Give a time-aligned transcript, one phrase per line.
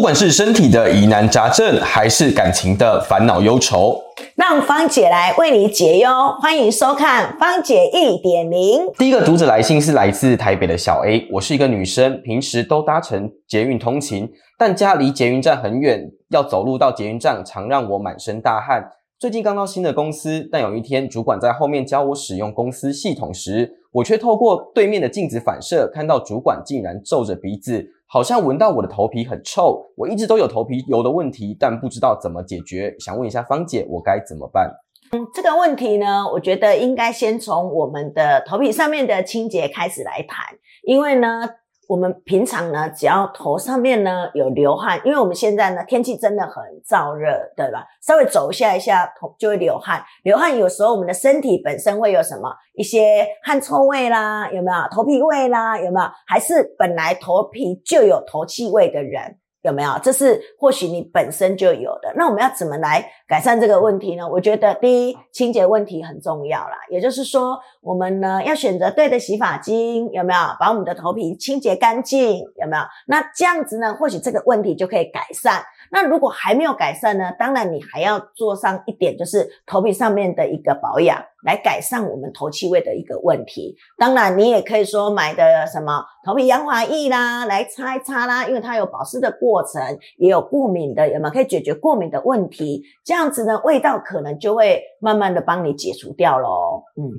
[0.00, 4.00] 不管是身体的疑难杂症，还是感情的烦恼忧愁，
[4.34, 6.08] 让芳姐来为你解忧。
[6.40, 8.90] 欢迎收看芳姐一点零。
[8.96, 14.26] 第一个读者来信是来自台北的小 A，我是一个女生，平时都搭乘捷运通勤，
[14.58, 18.82] 但家离捷运站很远，要走路到捷运站常让我满身大汗。
[19.18, 27.86] 最近刚到新的公司，但有一天主管在后面教我使用公司系统时，我却透过对面的镜子反射，看到主管竟然皱着鼻子。
[28.12, 34.68] 好像闻到我的头皮很臭，我一直都有头皮油的问题，但不知道怎么解决，想问一下芳姐，我该怎么办？
[35.12, 41.48] 嗯，这个问题呢，我觉得应该先从我们的头皮上面的清洁开始来谈，因为呢。
[41.90, 47.84] 我们平常呢，只要头上面呢有流汗，因为我们现在呢天气真的很燥热，对吧？
[48.00, 56.08] 稍微走一下一下头就会流汗，流汗有时候我们的身体本身会有什么一些汗臭味啦，有没有头皮味啦，有没有？
[56.28, 59.38] 还是本来头皮就有头气味的人？
[59.62, 59.90] 有没有？
[60.02, 62.12] 这是或许你本身就有的。
[62.16, 64.28] 那我们要怎么来改善这个问题呢？
[64.28, 66.76] 我觉得第一，清洁问题很重要啦。
[66.88, 70.40] 也就是说，我们呢要选择对的洗发精，有没有？
[70.58, 72.82] 把我们的头皮清洁干净，有没有？
[73.06, 75.62] 那这样子呢，或许这个问题就可以改善。
[75.92, 77.32] 那如果还没有改善呢？
[77.38, 83.76] 当然你还要做上一点，就是头皮上面的一个保养，来改善我们头气味的一个问题。
[83.98, 89.82] 当然你也可以说买的什么头皮养发液啦，来擦一擦啦，因为它有保湿的过程，
[90.16, 92.82] 也有过敏的，有没有可以解决过敏的问题？
[93.04, 96.84] 这样子呢，味道可能就会慢慢的帮你解除掉咯。
[96.96, 97.10] 嗯，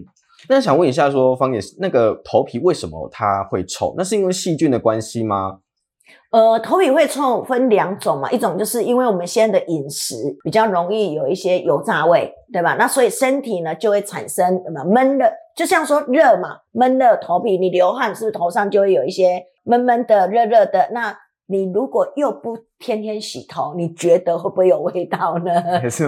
[0.48, 3.94] 那想问一下，说方姐，那个头皮为什么它会臭？
[3.98, 5.60] 那是因为细菌的关系吗？
[6.31, 12.76] 呃，头皮会臭分两种嘛，一种就是因为我们现在的饮食比较容易有一些油炸味，对吧？
[12.80, 20.90] 那所以身体呢就会产生什么闷热，就像说热嘛，闷热头皮，你流汗是不是头上就会有一些闷闷的、热热的？
[20.94, 21.14] 那
[21.52, 25.52] 你如果又不天天洗头，你觉得会不会有味道呢？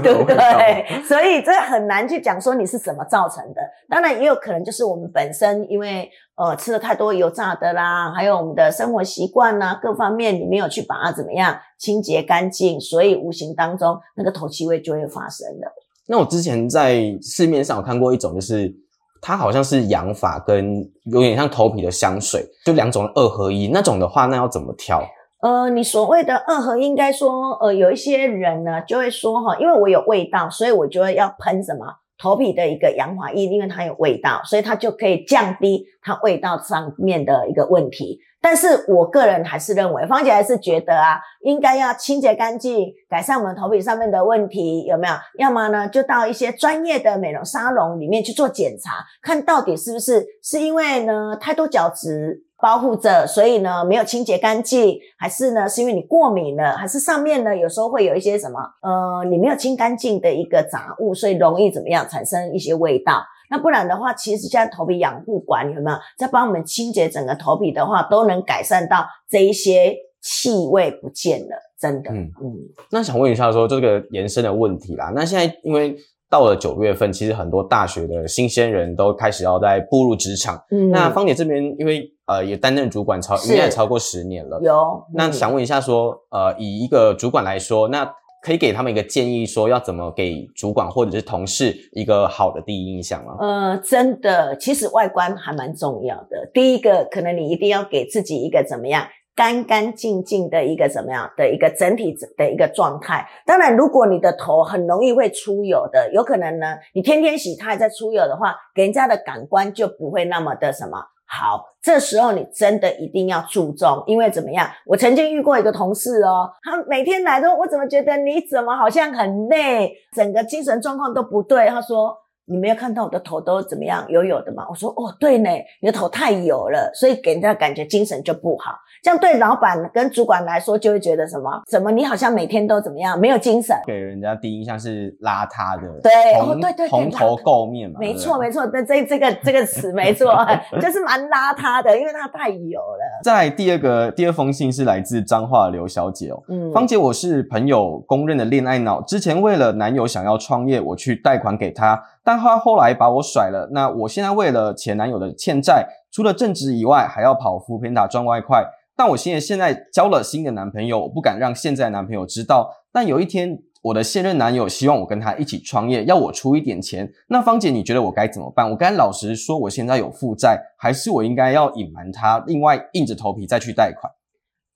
[0.02, 1.04] 对不对？
[1.04, 3.62] 所以这很难去讲说你是怎么造成的。
[3.90, 15.68] 当然也有可能就是我们本身因为呃吃了太多油炸的啦，还有我们的生活习惯呐，各方面你没有去把它怎么样清洁干净，所以无形当中那个头气味就会发生的。
[16.08, 18.74] 那我之前在市面上有看过一种，就是
[19.22, 20.82] 它好像是养发跟
[21.12, 25.04] 有点像头皮的香水，就两种二合一那种的话，那要怎么挑？
[25.44, 31.86] 呃，你所谓的二合应该说，呃，有一些人呢就会说哈，因为我有味道，所以我就会要喷什么
[32.18, 38.20] 头皮的一个养发液，因为它有味道，所以它就可以降低它味道上面的一个问题。
[38.40, 45.14] 但是我个人还是认为，芳姐还是觉得啊，应该要清洁干净，改善我们头皮上面的问题，有没有？
[45.40, 52.44] 要么呢，就到一些专业的美容沙龙里面去做检查，看到底是不是是因为呢太多角质。
[52.64, 63.22] 保护着，所以呢没有清洁干净，还是呢是因为你过敏了，还是上面呢有时候会有一些什么呃你没有清干净的一个杂物，所以容易怎么样产生一些味道？
[63.50, 72.12] 那不然的话，其实现在头皮养护管有没有在帮我们清洁整个头皮的话，都能改善到这一些气味不见了，真的。
[72.12, 72.56] 嗯嗯。
[72.92, 75.98] 那想问一下说这个延伸的问题啦，那现在因为。
[76.30, 80.60] 到了九月份，其实很多大学的新鲜人都开始要在步入职场。
[80.72, 84.60] 嗯，那芳姐这边因为呃也担任主管超应该也超过十年了。
[84.62, 93.36] 有，那想问一下说，呃，以一个主管来说，那可以给他们一个建议，说要怎么给主管或者是同事一个好的第一印象吗？
[93.40, 96.50] 呃，真的，其实外观还蛮重要的。
[96.54, 99.08] 第一个，可能你一定要给自己一个怎么样？
[99.36, 103.26] 干干净净的一个怎么样的一个整体的一个状态。
[103.48, 111.00] 当然，如果你的头很容易会出油的，有可能呢，你天天洗它还在出油的话，给人家的感官就不会那么的什么
[111.40, 111.66] 好。
[111.82, 114.70] 这时候你真的一定要注重，因为怎么样？
[114.86, 121.68] 我曾经遇过一个同事哦，他每天来都，我怎么觉得你怎么好像很累，整个精神状况都不对。
[121.68, 122.23] 他说。
[122.46, 124.66] 你没有看到我的头都怎么样油油的吗？
[124.70, 125.50] 我说哦，对呢，
[125.82, 128.76] 你的头太油了，所以给人家感觉精神就不好。
[129.02, 131.62] 这样对老板跟主管来说，就会觉得什么？
[131.68, 133.76] 怎么你好像每天都怎么样，没有精神？
[133.86, 137.98] 给人家第一印象是邋遢的，对，哦，对对对，蓬头垢面嘛。
[138.00, 140.34] 没错没错，那这这个这个词没错，
[140.82, 143.22] 就是蛮邋遢的，因为它太油了。
[143.24, 152.02] 在第二个第二封信是来自彰化刘小姐哦，嗯，芳姐，我是朋友公认的恋爱脑，之前为了男友想要创业，我去贷款给他。
[152.24, 158.66] 但他后来把我甩了，那我现在为了前男友的欠债，除了正职以外，还要跑副片打赚外快。
[158.96, 162.72] 但我现在现在交了新的男朋友，我不敢让现在男朋友知道。
[162.92, 167.12] 但有一天，我的现任男友希望我跟他一起创业，要我出一点钱。
[167.28, 168.70] 那芳姐，你觉得我该怎么办？
[168.70, 174.14] 我该老实说我现在有负债，还是我应该要隐瞒他，另外硬着头皮再去贷款？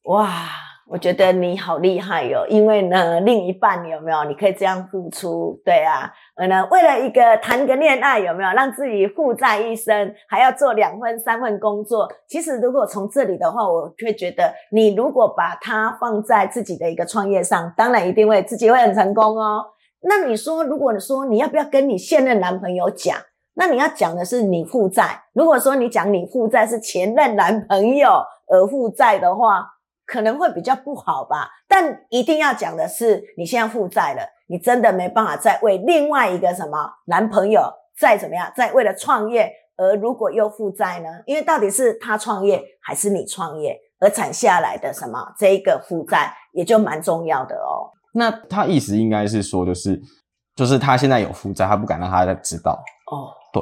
[0.05, 0.66] 哇！
[0.89, 5.59] 我觉得你好厉害哟，因为呢，另一半有没有你可以这样付出？
[5.65, 12.07] 对啊，呃呢，为了一个谈个恋爱有没有让自己负债一生，还要做两份三份工作？
[12.29, 19.65] 其实如果从这里的话，我会觉得你如果把它放在自己的一个创业上，当然一定会自己会很成功哦。
[20.03, 23.17] 那你说，如果你说你要不要跟你现任男朋友讲？
[23.55, 25.23] 那你要讲的是你负债。
[25.33, 29.73] 如果说你讲你负债是前任男朋友而负债的话。
[30.07, 37.61] 可能会比较不好吧，但一定要讲的是，你现在负债了，你真的没办法再为另外一个什么男朋友
[37.99, 41.09] 再怎么样，再为了创业而如果又负债呢？
[41.25, 47.91] 因为到底是他创业还是你创业而产下来的什么这一个负债，也就蛮重要的哦。
[48.13, 50.01] 那他意思应该是说，就是
[50.55, 52.81] 就是他现在有负债，他不敢让他知道
[53.11, 53.61] 哦，对，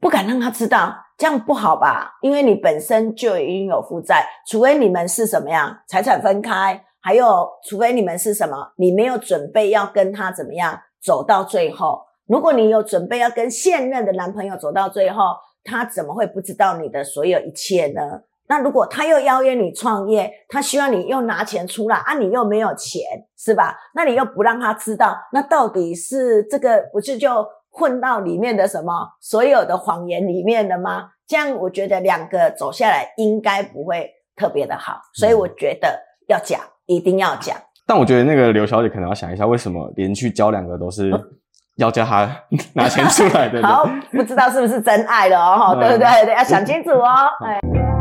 [0.00, 0.96] 不敢让他知道。
[1.18, 2.18] 这样不好吧？
[2.20, 12.00] 因为你本身就已经有负债，除非你们是什么样财产分开，还有除非你们是什么，你没有准备要跟他怎么样走到最后。
[12.26, 15.22] 如果你有准备要跟现任的男朋友走到最后，
[15.64, 18.22] 他怎么会不知道你的所有一切呢？
[18.48, 23.02] 那如果他又邀约你创业，他希望你又拿钱出来啊，你又没有钱，
[23.36, 23.76] 是吧？
[23.94, 27.46] 那你又不让他知道，那到底是这个不是就？
[27.72, 31.08] 混到里面的什么所有的谎言里面的吗？
[31.26, 35.98] 这样我觉得两个走下来应该不会特别的好，所以我觉得
[36.28, 37.56] 要讲，一定要讲。
[37.86, 41.10] 但我觉得那个刘小姐可能要想一下，为什么连续交两个都是
[41.78, 42.28] 要叫他
[42.74, 43.62] 拿钱出来的？
[43.66, 46.34] 好，不知道是不是真爱了哦，对不对？
[46.34, 47.08] 要想清楚哦。
[47.46, 47.91] 哎。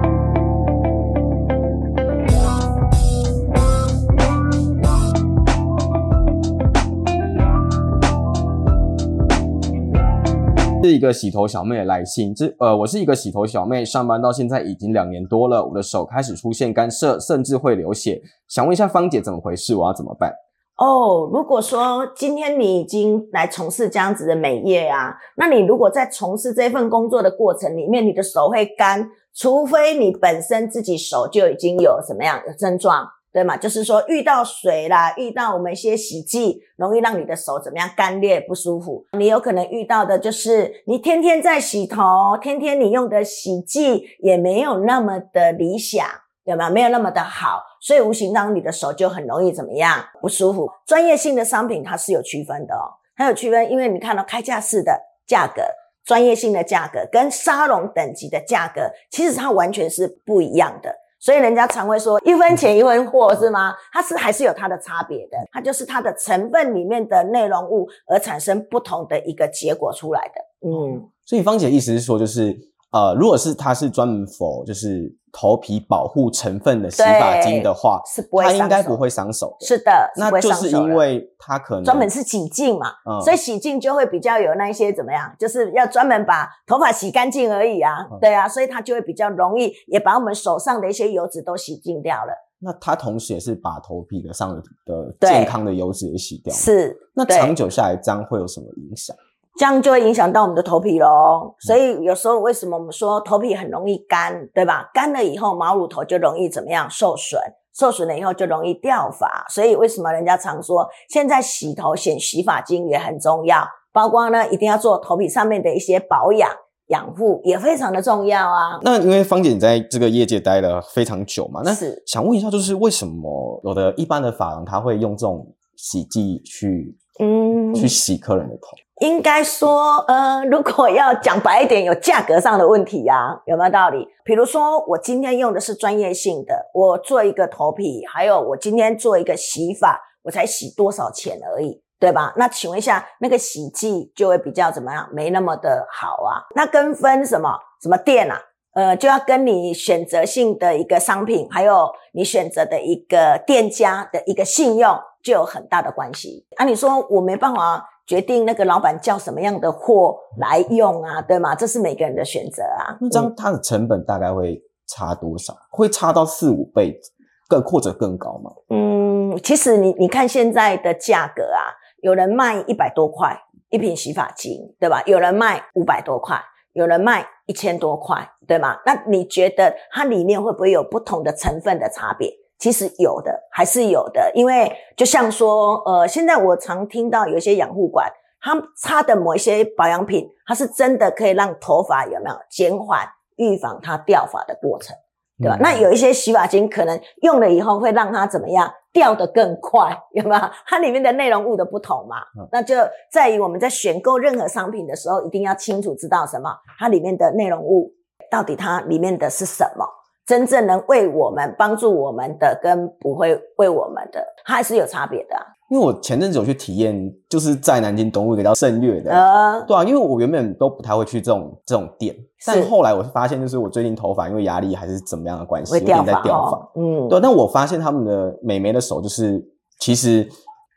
[10.84, 18.20] 是一个洗头小妹的来信，这呃，我是一个洗头小妹，上班到现在已经两年多了，我的手开始出现干涩，甚至会流血。
[18.48, 19.76] 想问一下芳姐怎么回事？
[19.76, 20.34] 我要怎么办？
[20.78, 33.08] 哦，如果说今天你已经来从事这样子的美业啊，那你如果在从事这份工作的过程里面，你的手会干，除非你本身自己手就已经有什么样的症状。
[33.34, 33.56] 对嘛？
[33.56, 39.06] 就是说遇到水啦，遇到我们一些洗剂，容易让你的手怎么样干裂不舒服。
[39.18, 46.06] 你有可能遇到的就是你天天在洗头，天天你用的洗剂也没有那么的理想，
[46.44, 46.70] 对吗？
[46.70, 50.70] 没有那么的好，所以无形当中你的手就很容易怎么样不舒服。
[50.86, 55.62] 专业性的商品它是有区分的哦，它有区分，因为你看到开架式的价格，
[56.04, 60.96] 专业性的价格跟沙龙等级的价格，其实它完全是不一样的。
[61.22, 63.74] 所以人家常会说一分钱一分货，是吗？
[63.94, 70.68] 它是还是有它的差别的，它就是它的成分里面的内容物而产生不同的一个结果出来的。
[70.68, 72.60] 嗯，所以芳姐的意思是说，就是
[72.92, 75.16] 呃，如果是它是专门否就是。
[75.34, 79.56] 头皮保护成分的洗发精的话，是不会，它应该不会伤手。
[79.62, 82.88] 是的，那就是因为它可能专门是洗净嘛，
[83.24, 88.08] 所以洗净就会比较有那一些怎么样，就是要专门把头发洗干净而已啊。
[88.20, 92.34] 对啊，所以它就会比较容易，也把我们手上的一些油脂都洗净掉了。
[92.64, 94.54] 那它同时也是把头皮的上
[94.86, 96.54] 的健康的油脂也洗掉。
[96.54, 99.16] 是，那长久下来这样会有什么影响？
[99.60, 104.90] 这样就会影响到我们的头皮喽，所以有时候为什么我们说头皮很容易干，对吧？
[104.94, 107.40] 干了以后毛乳头就容易怎么样受损，
[107.78, 109.46] 受损了以后就容易掉发。
[109.50, 116.50] 所以为什么人家常说现在洗头选洗发精也很重要，包括呢一定要做头皮上面的一些保养
[116.88, 118.80] 养护也非常的重要啊。
[118.82, 125.46] 那因为芳姐你在这个业界待了非常久嘛，那是想问一下，就是为什么有的一般的发廊他会用这种
[125.76, 128.78] 洗剂去嗯去洗客人的头？
[129.02, 134.08] 应该说，呃， 如果要讲白一点，有价格上的问题呀，有没有道理？
[134.24, 142.32] 比如说，我今天用的是专业性的，我做一个头皮，还有我今天做一个洗发，我才洗多少钱而已，对吧？
[142.38, 145.10] 那请问一下，那个洗剂就会比较怎么样？
[145.12, 146.46] 没那么的好啊。
[146.56, 148.40] 那跟分什么什么店啊？
[148.76, 156.46] 呃，就要跟你选择性的一个商品，还有你选择的一个店家的一个信用，就有很大的关系。
[156.58, 157.88] 啊，你说我没办法。
[158.06, 161.56] 决定那个老板叫什么样的货来用啊，对吗？
[161.56, 162.98] 这是每个人的选择啊。
[163.00, 165.54] 那这样它的成本大概会差多少？
[165.70, 167.00] 会差到四五倍，
[167.48, 168.52] 更或者更高吗？
[168.70, 173.40] 嗯，其实你你看现在的价格啊，有人卖一百多块
[173.70, 175.02] 一瓶洗发精，对吧？
[175.06, 176.42] 有人卖五百多块，
[176.74, 178.78] 有人卖一千多块，对吗？
[178.86, 182.30] 那你觉得它里面会不会有不同的成分的差别？
[182.62, 194.96] 其实有的还是有的，因为就像说，呃，现在我常听到有一些养护馆，它擦的某一些保养品，它是真的可以让头发有没有减缓、预防它掉发的过程。
[195.40, 195.58] 对吧？
[195.60, 200.42] 那有一些洗发精可能用了以后会让它怎么样掉的更快，有没有？
[200.68, 202.18] 它里面的内容物的不同嘛，
[202.52, 202.76] 那就
[203.12, 207.92] 在于我们在选购任何商品的时候，一定要清楚知道什么，它里面的内容物
[208.30, 209.84] 到底它里面的是什么，
[210.26, 215.36] 真正能为我们帮助我们的，跟不会为我们的，它还是有差别的。
[215.70, 229.42] 因为我前阵子有去体验，就是在南京东路一个叫盛悦的，呃，对啊，因为我原本都不太会去这种这种店，但后来我发现，就是我最近头发因为压力还是怎么样的关系，有点在掉发，嗯，对，但我发现他们的美眉的手，就是
[229.80, 230.28] 其实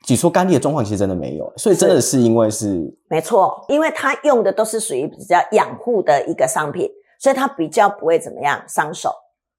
[0.05, 2.21] 挤出干裂的状况其实真的没有，所以真的是。
[2.21, 9.11] 因为是没错，因为它用的都是属于比较养护的一个商品，所以它比较不会怎么样伤手，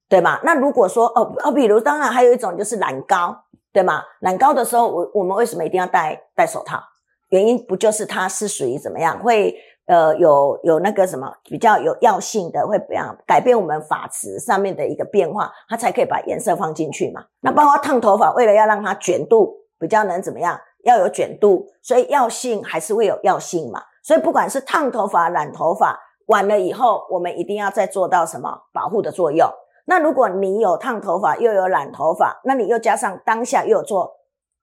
[0.10, 0.40] 对吗？
[0.44, 3.42] 那如果说哦哦，比如当然还有一种就是染膏。
[3.76, 4.02] 对吗？
[4.22, 6.80] 染膏的时候，我我们为什么一定要戴戴手套？
[7.28, 9.20] 原因不就是它是属于怎么样？
[9.20, 9.54] 会
[9.86, 17.26] 呃有有那个什么比较有药性的，会怎样改变我们发质上面的一个变化，它才可以把颜色放进去嘛？
[17.42, 23.82] 那包括烫头发，为了要让它卷度比较能怎么样，要有卷度，所以药性还是会有药性嘛？
[24.02, 29.50] 所以不管是烫头发、染头发，完了以后，我们一定要再做到什么保护的作用。
[29.86, 34.12] 那如果你有烫头发又有染头发，那你又加上当下又有做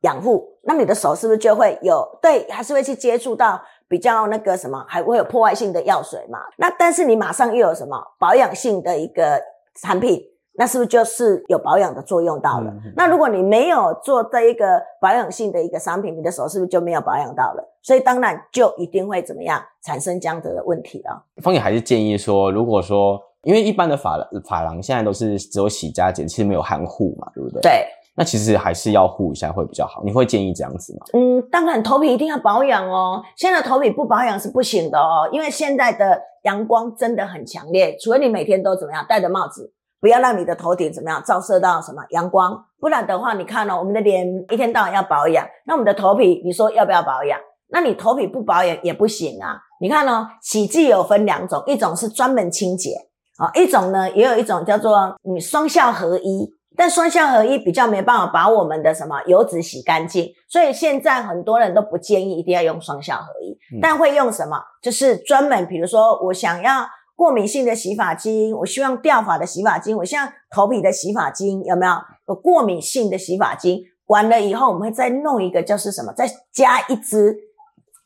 [0.00, 6.41] 养护，那你的手是不是就会有对，还是会去接触到比较那个什么，还会有破坏性的药水嘛？
[6.59, 9.41] 那但是你马上又有什么保养性的一个
[9.81, 10.21] 产品，
[10.55, 12.73] 那是不是就是有保养的作用到了？
[12.97, 17.62] 那如果你没有做这一个保养性的一个商品，你的手是不是就没有保养到了？
[17.81, 21.25] 所以当然就一定会怎么样产生这样子的问题了。
[21.41, 23.21] 方姐还是建议说，如果说。
[23.43, 24.19] 因为一般的发
[24.49, 27.61] 发廊现在都是只有洗加剪，其实没有含护嘛，对不对？
[27.61, 27.87] 对。
[28.15, 30.03] 那其实还是要护一下会比较好。
[30.05, 31.07] 你会建议这样子吗？
[31.15, 33.23] 嗯，当然头皮一定要保养哦。
[33.37, 47.41] 现在头皮不保养是不行的哦，因为现在的阳光真的很强烈，除非你每天都怎么样戴着帽子，不要让你的头顶怎么样照射到什么阳光，不然的话，你看哦，我们的脸一天到晚要保养，那我们的头皮你说要不要保养？
[47.71, 49.59] 那你头皮不保养也不行啊。
[49.81, 52.91] 你看哦，洗剂有分两种，一种是专门清洁。
[53.39, 64.59] 啊，一种呢，也有一种叫做你双效合一，但双效合一比较没办法把我们的什么油脂洗干净，所以现在很多人都不建议一定要用双效合一，但会用什么？
[64.83, 66.87] 就是专门，比如说我想要
[67.17, 71.93] 过敏性的洗发精，我希望掉发的洗发精，我希望头皮的洗发精有没有
[72.29, 73.83] 有过敏性的洗发精？
[74.07, 76.12] 完了以后，我们会再弄一个，就是什么？
[76.12, 77.35] 再加一支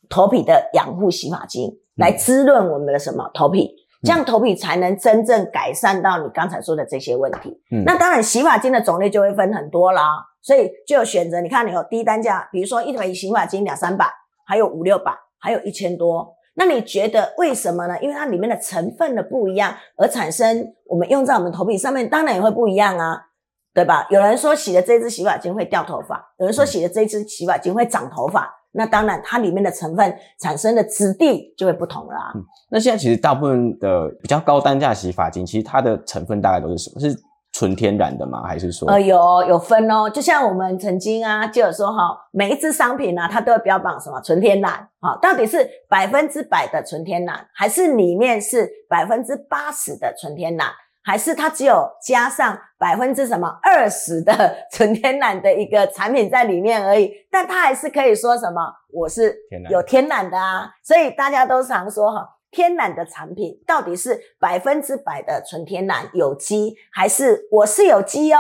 [0.09, 3.75] 头皮的养护洗发精来滋润我们的什么头皮。
[4.03, 7.61] 这样头皮才能真正改善到你刚才说的这些问题。
[7.71, 10.03] 嗯，那当然洗发精的种类就会分很多啦，
[10.43, 11.41] 所以就有选择。
[11.41, 14.07] 你看，你有低单价，比如说一桶洗发精两三百，
[14.47, 16.35] 还有五六百，还有一千多。
[16.55, 17.99] 那你觉得为什么呢？
[18.01, 23.21] 因为它里面的成分的不一样，而产生我们用在我们头皮上面，当然也会不一样啊，
[23.75, 24.07] 对吧？
[24.11, 28.53] 有人说洗的这支洗发精会掉头发，有人说洗的这支洗发精会长头发。
[28.77, 32.33] 那当然，它里面的成分产生的质地就会不同了。
[32.35, 37.01] 嗯，那现在其实大部分的比较高单价洗发精，其实它的成分大概都是什么？
[37.01, 37.17] 是
[37.53, 38.43] 纯天然的吗？
[38.47, 38.87] 还是说？
[38.87, 40.11] 呃，有有分哦。
[40.11, 45.17] 就像我们曾经啊，就有说哈，每一支商品呢，它都会标榜什么纯天然啊？
[45.23, 50.67] 到底是百分之百的纯天然，还是里面是百分之八十的纯天然？
[51.07, 54.33] 还是它只有加上百分之什么二十的
[54.73, 58.61] 纯天然的一个产品在里面而已，但它还是可以说什么
[58.93, 59.35] 我是
[59.71, 68.39] 有天然的啊，所以大家都常说哈，天然的产品到底是百分之百的纯天然有机，还是我是有机哦？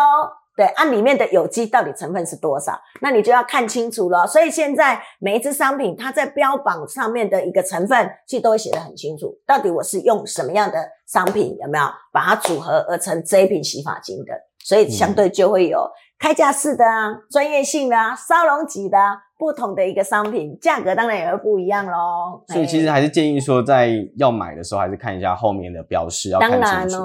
[0.56, 2.80] 对，按里面的有机到底成分是多少？
[3.02, 4.26] 那你就要看清楚了。
[4.26, 9.38] 所以现在每一支商品，它在标榜上面的一个成分，其实都会写得很清楚。
[9.46, 14.32] 到底我是用什么样的商品，有没有把它组合而成这一瓶洗发精的？
[14.64, 18.98] 所以相对就会有开架式的啊，专业性的啊，沙龙级的。
[19.38, 22.42] 不同的一个商品，价格当然也会不一样喽。
[22.48, 27.04] 所以其实还是建议说，在要买的时候，还是看一下后面的标识，要看清楚。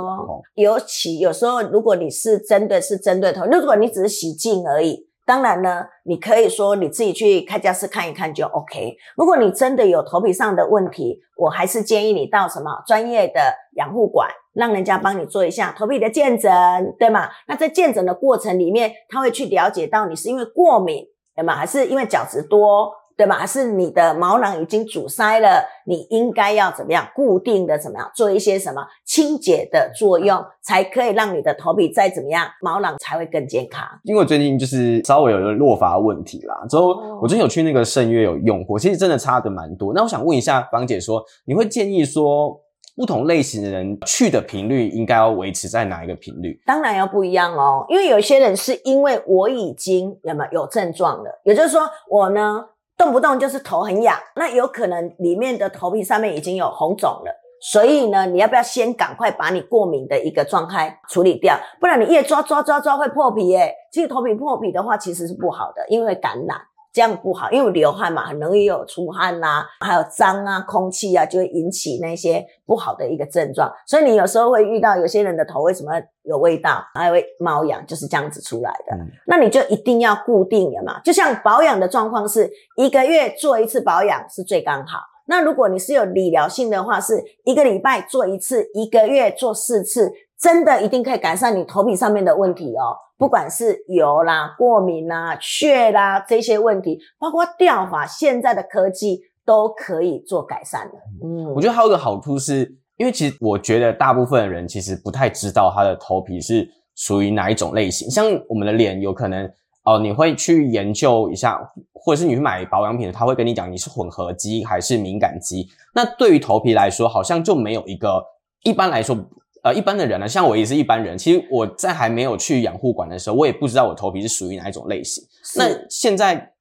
[0.56, 8.96] 尤其有时候，如果你是真的是针对头，如果你只是洗净而已，当然呢，你可以说你自己去开家室看一看就 OK。
[9.18, 16.50] 如果你真的有头皮上的问题，我还是建议你到什么专业的养护馆，让人家帮你做一下头皮的健诊，
[16.98, 17.30] 对吗？
[17.48, 21.06] 那在健诊的过程里面，他会去了解到你是因为过敏。
[21.36, 21.56] 对吗？
[21.56, 23.36] 还是因为角质多，对吗？
[23.38, 25.64] 还是你的毛囊已经阻塞了？
[25.86, 33.88] 你应该要怎么样固定的怎么样做一些什么清洁的作用，才可以让你的头皮再怎么样，毛囊才会更健康。
[34.04, 36.90] 因为我最近就是稍微有一个落发问题啦，之后
[37.22, 39.94] 我最近有去那个圣约有用过，其实真的差的蛮多。
[39.94, 42.60] 那我想问一下芳姐，说你会建议说
[42.96, 46.62] 不同类型的人去的频率应该要维持在哪一个频率？
[46.66, 52.64] 当然要不一样哦，因为有些人是因为我已经有没有有症状了，也就是说我呢
[52.98, 57.38] 动不动就是头很痒，那有可能里面的头皮上面已经有红肿了。
[57.64, 61.56] 所以呢，你要不要先赶快把你过敏的一个状态处理掉？
[61.80, 63.72] 不然你越抓抓抓抓会破皮耶。
[63.92, 66.58] 其实头皮破皮的话，其实是不好的，因为感染
[66.94, 73.72] 这样不好，因为流汗嘛，很容易有出汗呐，还有脏啊、空气啊，就会引起那些不好的一个症状。
[73.88, 75.92] 所以你有时候会遇到有些人的头为什么
[76.24, 78.98] 有味道，还会猫痒，就是这样子出来的。
[79.26, 85.00] 那你就一定要固定的嘛，就像保养的状况是一个月做一次保养是最刚好。
[85.28, 92.98] 那如果你是有理疗性的话，是一个礼拜做一次，一个月做四次，真的一定可以改善你头皮上面的问题哦。
[93.18, 100.98] 不管是油啦、过敏啦、血啦这些问题，包括掉发，现在的科技都可以做改善的。
[101.24, 109.48] 嗯，我觉得还有个好处是，因为其实我觉得大部分的人其实不太知道他的头皮是属于哪一种类型，像我们的脸有可能。
[109.84, 111.60] 哦，你会去研究一下，
[111.92, 115.68] 或者是你去买保养品，他会跟你讲你是混合肌还是敏感肌。
[115.96, 118.24] 那对于头皮来说，好像就没有一个
[118.62, 119.18] 一般来说，
[119.64, 121.18] 呃，一般的人呢，像我也是一般人。
[121.18, 125.24] 其实我在还没有去养护馆的时候，我也不知道我头皮是属于哪一种类型。
[125.56, 126.52] 那现在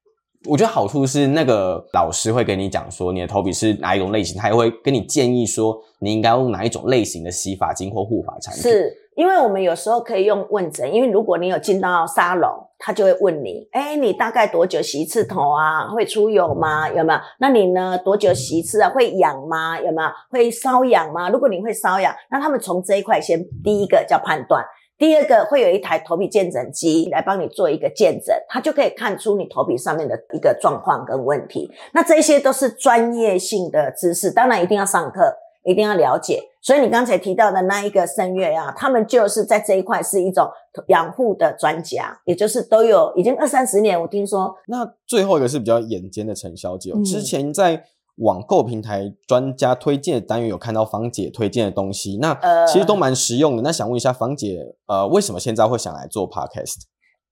[0.45, 8.63] 我觉得好处是，那个老师会跟你讲说你的头皮是哪一种类型，他也会跟你建议说你应该用哪一种类型的洗发精或护发产品。
[8.63, 8.97] 是。
[9.21, 12.49] 因为我们有时候可以用问诊，因为如果你有进到沙龙，
[12.79, 15.87] 他就会问你，哎，你大概多久洗一次头啊？
[15.91, 16.89] 会出油吗？
[16.89, 17.19] 有没有？
[17.37, 17.95] 那你呢？
[18.03, 18.89] 多久洗一次啊？
[18.89, 19.79] 会痒吗？
[19.79, 20.09] 有没有？
[20.31, 21.29] 会瘙痒吗？
[21.29, 24.65] 如果你会瘙痒，那他们从这一块先第一个叫判断，
[24.97, 31.69] 第二个会有一台头皮鉴诊机来帮你做一个鉴诊，它就可以看出你头皮上面的一个状况跟问题。
[31.93, 35.31] 那这些都是专业性的知识，当然一定要上课。
[35.63, 40.49] 一定要了解，所以你刚才提到的那一个声乐啊，他们就是在这一块是一种
[40.87, 43.99] 养护的专家，也就是都有已经二三十年。
[44.01, 47.83] 我听说，那最后一个是比较眼尖的陈小姐，之前在
[48.17, 53.61] 网购平台专家推荐的单元有看到芳姐推荐的东西，那其实都蛮实用的。
[53.61, 56.81] 那想问一下芳姐，呃，为什么现在会想来做 podcast？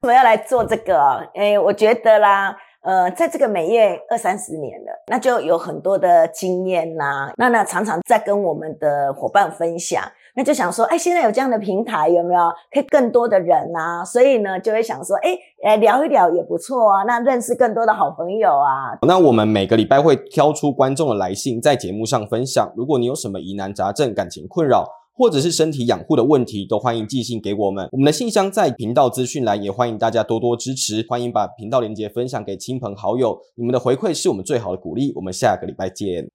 [0.01, 0.97] 我要来做这个？
[1.33, 2.55] 哎，我觉得啦。
[2.81, 7.29] 呃，在这个美业二三十年了，那就有很多的经验呐。
[7.35, 10.01] 那呢，常常在跟我们的伙伴分享，
[10.35, 14.03] 那就想说，哎，现在有这样的平台，有没有可以更多的人呐？
[14.05, 17.03] 所以呢，就会想说，哎，来聊一聊也不错啊。
[17.03, 18.97] 那认识更多的好朋友啊。
[19.01, 22.71] 那我们每个礼拜会挑出观众的来信，在节目上分享。
[22.77, 24.85] 如果你有什么疑难杂症、感情困扰，
[25.19, 27.89] 或者是身体养护的问题，都欢迎寄信给我们。
[27.91, 31.05] 我们的信箱在频道资讯栏，也欢迎大家多多支持。
[31.09, 35.11] 欢迎把频道链接分享给亲朋好友，你们的回馈是我们最好的鼓励。
[35.15, 36.25] 我们下个礼拜见。